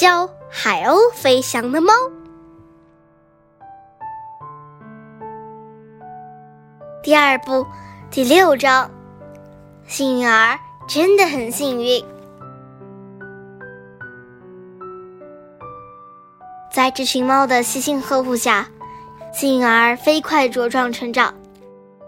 [0.00, 1.92] 教海鸥飞翔的猫。
[7.02, 7.66] 第二部
[8.10, 8.90] 第六章，
[9.86, 10.58] 幸运儿
[10.88, 12.02] 真的很幸运。
[16.72, 18.66] 在这群猫的悉心呵护下，
[19.34, 21.34] 幸运儿飞快茁壮成长。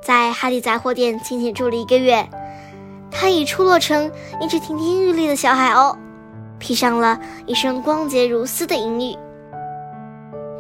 [0.02, 2.27] 在哈利杂货店仅仅住了一个月，
[3.11, 5.95] 他已出落成一只亭亭玉立的小海鸥，
[6.59, 9.16] 披上了一身光洁如丝的银玉。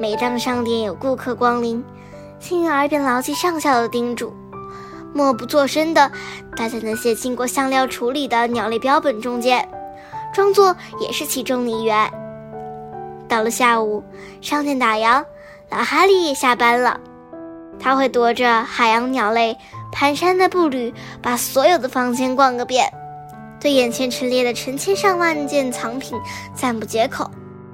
[0.00, 1.84] 每当商店有顾客光临，
[2.40, 4.32] 幸运儿便牢记上校的叮嘱，
[5.14, 6.10] 默不作声地
[6.56, 9.68] 待在那些经过香料处理的鸟类标本中间，
[10.34, 12.10] 装作也是其中的一员。
[13.28, 14.02] 到了下午，
[14.40, 15.24] 商店打烊，
[15.70, 16.98] 老哈利也下班了。
[17.78, 19.56] 他会踱着海洋鸟类
[19.92, 22.92] 蹒跚的步履，把所有的房间逛个遍，
[23.62, 26.20] 对眼前陈列的成千上万件藏品
[26.52, 27.30] 赞不绝口。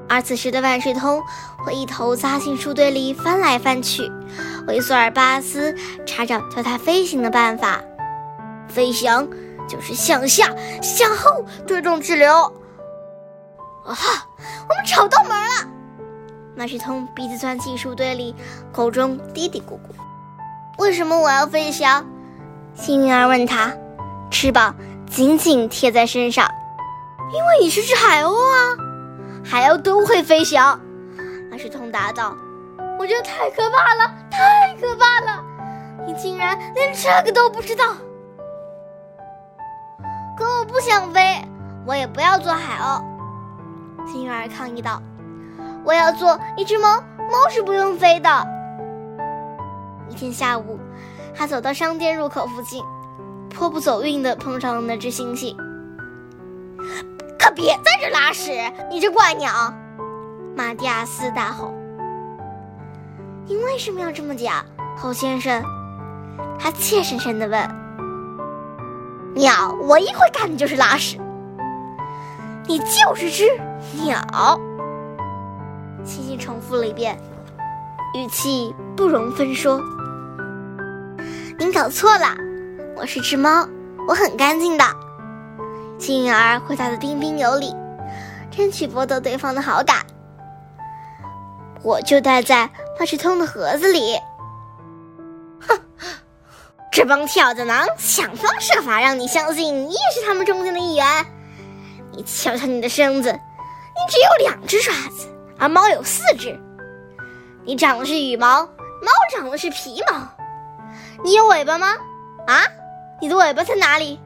[0.06, 1.22] 而此时的万事通
[1.58, 4.10] 会一头扎进书堆里翻来翻去，
[4.66, 5.74] 为索尔巴斯
[6.06, 7.80] 查找教它飞行的办法。
[8.68, 9.26] 飞翔
[9.66, 12.32] 就是向下、向后推动气流。
[13.84, 14.26] 啊哈，
[14.68, 15.68] 我们找到门了！
[16.56, 18.34] 万事通鼻子钻进书堆里，
[18.72, 19.78] 口中嘀嘀咕咕。
[20.78, 22.04] 为什么我要飞翔？
[22.74, 23.72] 幸运儿问他，
[24.30, 24.74] 翅膀
[25.10, 26.48] 紧紧贴在身上。
[27.32, 28.76] 因为你是只海鸥啊，
[29.44, 30.80] 海鸥都会飞翔。
[31.50, 32.34] 马士通答道
[32.98, 35.44] ：“我觉得太可怕了，太可怕了！
[36.06, 37.94] 你竟然连这个都不知道。
[40.38, 41.42] 可我不想飞，
[41.86, 43.02] 我也不要做海鸥。”
[44.10, 45.02] 幸运儿抗议道
[45.84, 46.98] ：“我要做一只猫，
[47.30, 48.30] 猫是不用飞的。”
[50.08, 50.78] 一天下午，
[51.36, 52.82] 他走到商店入口附近，
[53.58, 55.56] 颇不走运地碰上了那只猩猩。
[57.36, 58.52] 可别在这拉屎，
[58.88, 59.74] 你这怪鸟！
[60.56, 61.74] 马蒂亚斯大吼。
[63.46, 64.64] “你为什么要这么讲，
[64.96, 65.60] 猴先生？”
[66.56, 67.60] 他怯生生地问。
[69.34, 71.18] “鸟，我一会干的就是拉屎。
[72.68, 73.44] 你就是只
[74.04, 74.20] 鸟。”
[76.06, 77.18] 猩猩重复了一遍，
[78.14, 79.82] 语气不容分说。
[81.58, 82.36] 您搞错了，
[82.98, 83.64] 我是只猫，
[84.08, 84.84] 我很干净的。
[86.00, 87.72] 幸运儿回答的彬彬有礼，
[88.50, 90.04] 争取博得对方的好感。
[91.84, 94.16] 我就待在万事通的盒子里。
[95.60, 95.80] 哼，
[96.90, 101.24] 这帮跳蚤囊想方设法让你相信你也是他们中间的一员。
[102.10, 106.58] 你瞧瞧你的身子，你只有两只爪子，而猫有四只。
[107.64, 110.20] 你长的是羽毛，猫长的是皮毛。
[111.22, 111.94] 你有尾巴吗？
[112.48, 112.62] 啊，
[113.20, 114.20] 你的尾巴在哪里？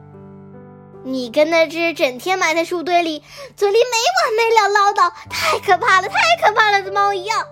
[1.05, 3.21] 你跟那只整天埋在树堆里、
[3.57, 7.45] 嘴里没完没了唠叨、太可怕了、太可怕了的猫一样，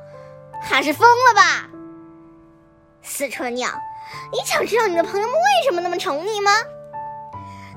[0.61, 1.67] 还是疯了吧？
[3.01, 3.69] 四川鸟，
[4.31, 6.51] 你想知道你的朋友们为什么那么宠你吗？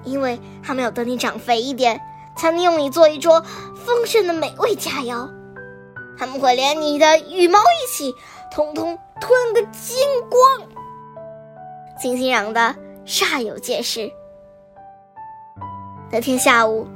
[0.04, 2.00] 因为他们要等你长肥一点，
[2.36, 3.40] 才能用你做一桌
[3.74, 5.28] 丰盛的美味佳肴。
[6.16, 8.14] 他们会连你的羽毛一起，
[8.52, 9.96] 通通吞个精
[10.30, 10.68] 光。
[12.00, 12.76] 星星嚷的
[13.06, 14.10] 煞有介事。
[16.10, 16.86] 那天下午，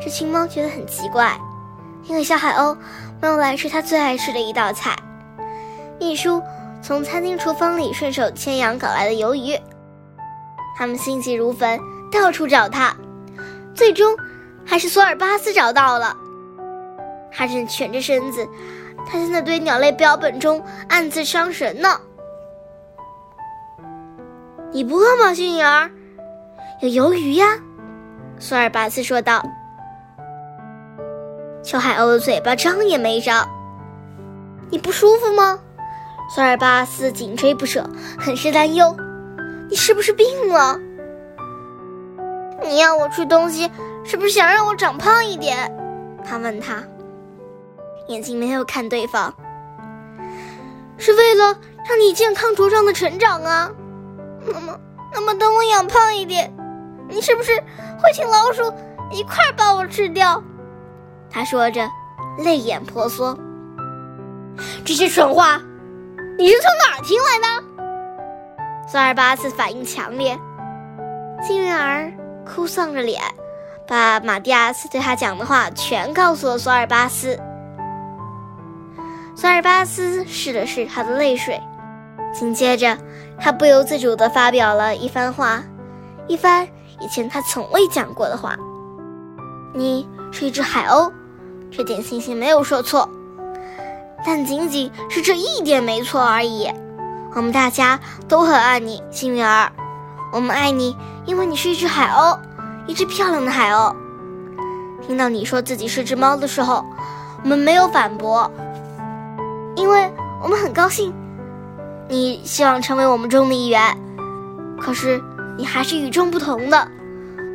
[0.00, 1.38] 这群猫觉得很奇怪，
[2.04, 2.76] 因为小海鸥
[3.20, 4.96] 没有来吃它最爱吃的一道菜——
[5.98, 6.42] 秘书
[6.82, 9.58] 从餐厅厨房里顺手牵羊搞来的鱿鱼。
[10.76, 11.80] 他们心急如焚，
[12.12, 12.94] 到处找它，
[13.74, 14.14] 最终
[14.64, 16.14] 还是索尔巴斯找到了。
[17.32, 18.46] 他正蜷着身子，
[19.06, 21.98] 他在那堆鸟类标本中暗自伤神呢。
[24.72, 25.90] 你不饿吗，幸运儿？
[26.80, 27.46] 有鱿鱼呀，
[28.38, 29.42] 索尔巴斯说道。
[31.62, 33.48] 小海鸥的嘴巴张也没张。
[34.70, 35.58] 你不舒服吗？
[36.34, 37.88] 索尔巴斯紧追不舍，
[38.18, 38.94] 很是担忧。
[39.70, 40.78] 你是不是病了？
[42.62, 43.70] 你要我吃东西，
[44.04, 45.72] 是不是想让我长胖一点？
[46.24, 46.82] 他问他，
[48.08, 49.32] 眼睛没有看对方。
[50.98, 51.56] 是为了
[51.88, 53.70] 让你健康茁壮的成长啊。
[54.52, 54.78] 那么，
[55.12, 56.52] 那么等我养胖一点，
[57.08, 57.56] 你是不是
[58.00, 58.62] 会请老鼠
[59.10, 60.42] 一块把我吃掉？
[61.30, 61.88] 他说着，
[62.38, 63.36] 泪眼婆娑。
[64.84, 65.60] 这些蠢话，
[66.38, 67.64] 你是从哪儿听来的？
[68.88, 70.38] 索尔巴斯反应强烈，
[71.42, 72.12] 幸运儿
[72.46, 73.20] 哭丧着脸，
[73.86, 77.38] 把马蒂亚斯对他讲的话全告诉了索尔巴斯。
[79.34, 81.60] 索尔巴斯拭了拭他的泪水。
[82.32, 82.96] 紧接着，
[83.38, 85.62] 他不由自主地发表了一番话，
[86.26, 86.66] 一番
[87.00, 88.56] 以前他从未讲过的话。
[89.74, 91.12] 你是一只海鸥，
[91.70, 93.08] 这点星星没有说错，
[94.24, 96.70] 但仅仅是这一点没错而已。
[97.34, 99.70] 我们大家都很爱你，幸运儿。
[100.32, 100.96] 我们爱你，
[101.26, 102.38] 因为你是一只海鸥，
[102.86, 103.94] 一只漂亮的海鸥。
[105.06, 106.82] 听到你说自己是只猫的时候，
[107.42, 108.50] 我们没有反驳，
[109.76, 110.10] 因为
[110.42, 111.14] 我们很高兴。
[112.08, 113.96] 你希望成为我们中的一员，
[114.80, 115.22] 可是
[115.56, 116.88] 你还是与众不同的。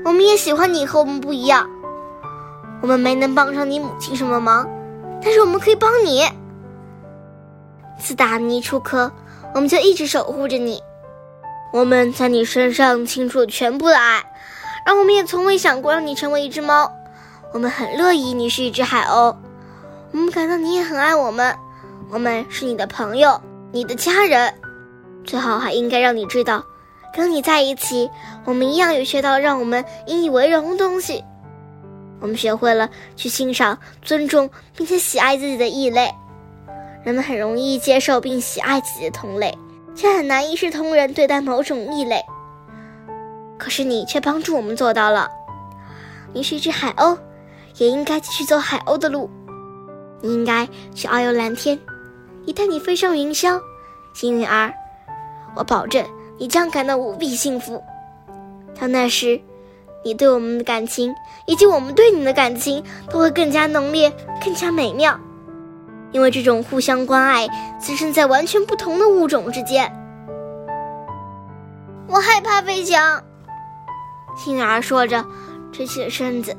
[0.03, 1.69] 我们也喜欢你和我们不一样。
[2.81, 4.67] 我们没能帮上你母亲什么忙，
[5.23, 6.23] 但是我们可以帮你。
[7.99, 9.11] 自打你出壳。
[9.53, 10.81] 我们就一直守护着你，
[11.73, 14.23] 我们在你身上倾注了全部的爱，
[14.85, 16.89] 而我们也从未想过让你成为一只猫。
[17.51, 19.35] 我们很乐意你是一只海鸥，
[20.13, 21.53] 我们感到你也很爱我们，
[22.09, 23.41] 我们是你的朋友，
[23.71, 24.53] 你的家人。
[25.23, 26.65] 最后还应该让你知道，
[27.13, 28.09] 跟你在一起，
[28.45, 31.23] 我们一样有学到让我们引以为荣的东西。
[32.19, 36.11] 我们学会了去欣赏、尊重并且喜爱自己的异类。
[37.03, 39.57] 人们很容易接受并喜爱自己的同类，
[39.95, 42.21] 却很难一视同仁对待某种异类。
[43.57, 45.29] 可是你却帮助我们做到了。
[46.33, 47.17] 你是一只海鸥，
[47.77, 49.29] 也应该继续走海鸥的路。
[50.21, 51.79] 你应该去遨游蓝天，
[52.45, 53.61] 一旦你飞上云霄，
[54.13, 54.73] 幸运儿，
[55.55, 56.03] 我保证
[56.37, 57.83] 你将感到无比幸福。
[58.79, 59.39] 到那时，
[60.03, 61.13] 你对我们的感情
[61.45, 64.11] 以及我们对你的感情都会更加浓烈，
[64.43, 65.19] 更加美妙。
[66.11, 67.47] 因为这种互相关爱
[67.79, 69.89] 滋生在完全不同的物种之间。
[72.07, 73.23] 我害怕飞翔，
[74.35, 75.23] 幸运儿说着，
[75.71, 76.57] 直起了身子。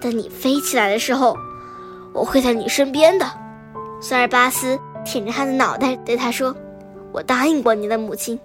[0.00, 1.34] 等你飞起来的时候，
[2.12, 3.26] 我会在你身边的。
[4.00, 6.54] 索尔巴斯舔着他的脑袋，对他说
[7.12, 8.38] ：“我答应过你的母亲。”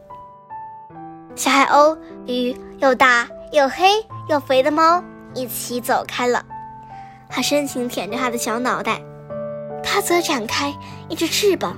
[1.36, 3.86] 小海鸥与又大又黑
[4.30, 5.04] 又肥的猫
[5.34, 6.44] 一起走开了，
[7.30, 9.02] 他深情舔着他的小脑袋。
[9.84, 10.74] 他则展开
[11.10, 11.76] 一只翅膀，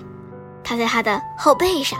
[0.63, 1.99] 趴在他的后背上。